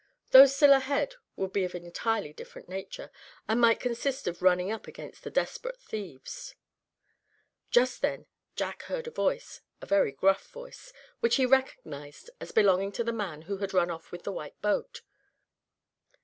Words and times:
Those 0.31 0.55
still 0.55 0.73
ahead 0.73 1.13
would 1.35 1.53
be 1.53 1.63
of 1.63 1.75
an 1.75 1.85
entirely 1.85 2.33
different 2.33 2.67
nature, 2.67 3.11
and 3.47 3.61
might 3.61 3.79
consist 3.79 4.25
of 4.27 4.41
running 4.41 4.71
up 4.71 4.87
against 4.87 5.23
the 5.23 5.29
desperate 5.29 5.79
thieves. 5.79 6.55
Just 7.69 8.01
then 8.01 8.25
Jack 8.55 8.81
heard 8.85 9.05
a 9.05 9.11
voice, 9.11 9.61
a 9.79 9.85
very 9.85 10.11
gruff 10.11 10.47
voice, 10.49 10.91
which 11.19 11.35
he 11.35 11.45
recognized 11.45 12.31
as 12.39 12.51
belonging 12.51 12.91
to 12.93 13.03
the 13.03 13.13
man 13.13 13.43
who 13.43 13.57
had 13.57 13.75
run 13.75 13.91
off 13.91 14.11
with 14.11 14.23
the 14.23 14.31
white 14.31 14.59
boat. 14.59 15.03